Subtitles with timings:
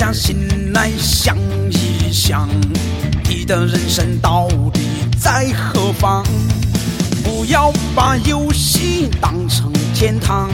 [0.00, 1.36] 下心来想
[1.68, 2.48] 一想，
[3.28, 4.80] 你的人生到底
[5.20, 6.24] 在何方？
[7.22, 10.48] 不要把游戏当成天堂，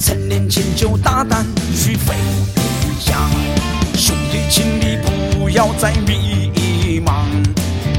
[0.00, 2.16] 趁年轻就大胆去飞
[2.98, 3.30] 翔。
[3.94, 4.98] 兄弟，请你
[5.38, 7.26] 不要再迷茫，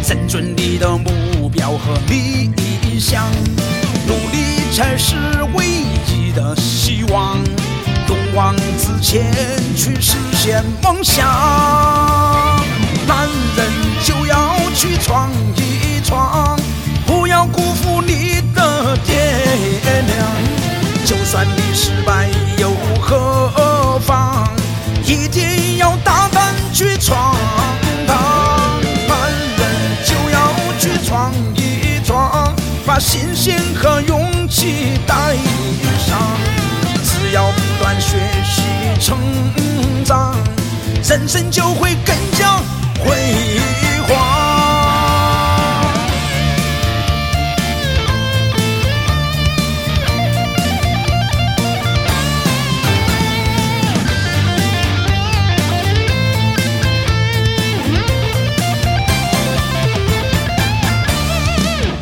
[0.05, 2.51] 认准你的目标和理
[2.99, 3.25] 想，
[4.05, 5.15] 努力才是
[5.55, 7.37] 唯一的希望。
[8.09, 9.23] 勇往直前
[9.75, 11.27] 去实现梦想，
[13.07, 13.71] 男人
[14.03, 16.57] 就要去闯一闯，
[17.05, 19.15] 不要辜负你的爹
[20.05, 20.17] 娘。
[21.05, 24.47] 就算你失败又何妨？
[25.05, 27.35] 一定要大胆去闯
[28.07, 28.17] 荡。
[29.07, 29.61] 男人
[30.05, 32.53] 就要去闯一闯，
[32.85, 35.35] 把信心和勇气带
[36.07, 36.19] 上。
[37.03, 37.51] 只要
[37.99, 38.61] 学习
[38.99, 39.17] 成
[40.03, 40.35] 长，
[41.07, 42.57] 人生就会更加
[42.99, 43.59] 辉
[44.07, 44.17] 煌。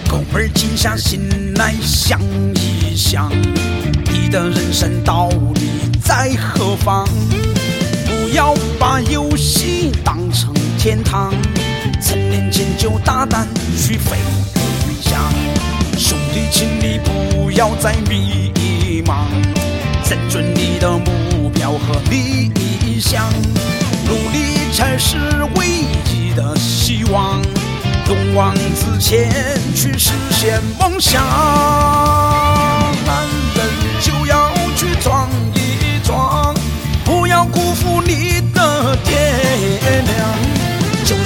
[0.08, 2.20] 哥们儿，静下心来想
[2.56, 3.32] 一想。
[4.14, 5.81] 你的人生道理
[6.12, 7.08] 在何方？
[8.06, 11.34] 不要把游戏当成天堂，
[12.02, 14.18] 趁年轻就大胆去飞
[15.00, 15.18] 翔。
[15.98, 18.52] 兄弟，请你不要再迷
[19.06, 19.24] 茫，
[20.10, 22.52] 认准你的目标和理
[23.00, 23.26] 想，
[24.06, 25.16] 努力才是
[25.56, 25.66] 唯
[26.14, 27.42] 一的希望。
[28.10, 29.32] 勇往直前
[29.74, 31.91] 去实现梦想。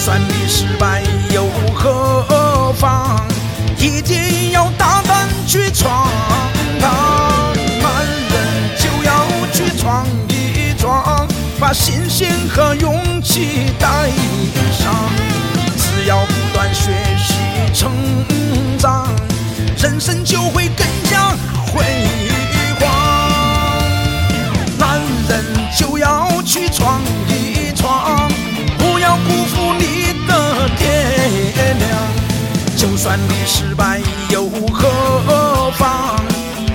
[0.05, 1.01] 算你失败
[1.33, 3.25] 又何妨？
[3.79, 6.07] 一定要大胆去闯。
[6.79, 6.93] 荡。
[7.81, 8.37] 男人
[8.77, 11.27] 就要去闯一闯，
[11.59, 14.11] 把信心和勇气带
[14.77, 14.93] 上。
[15.75, 17.33] 只要不断学习
[17.73, 17.91] 成
[18.77, 19.07] 长，
[19.81, 21.29] 人生就会更加
[21.73, 21.83] 辉
[22.79, 22.85] 煌。
[24.77, 25.43] 男人。
[25.77, 26.14] 就要
[33.15, 36.19] 就算你失败又何妨？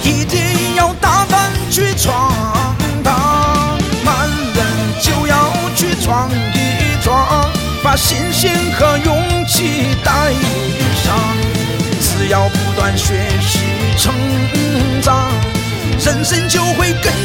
[0.03, 0.41] 一定
[0.75, 2.33] 要大胆去闯
[3.05, 3.79] 荡。
[4.03, 4.67] 男人
[5.03, 7.51] 就要去闯一闯，
[7.83, 10.33] 把信心和勇气带
[11.05, 11.15] 上。
[12.01, 13.59] 只要不断学习
[13.99, 14.15] 成
[15.03, 15.31] 长，
[16.03, 17.20] 人生就会更。